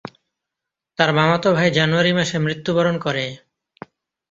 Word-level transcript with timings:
তার 0.99 1.09
মামাতো 1.13 1.49
ভাই 1.53 1.69
জানুয়ারি 1.71 2.11
মাসে 2.13 2.37
মৃত্যুবরণ 2.39 2.95
করে। 2.97 3.25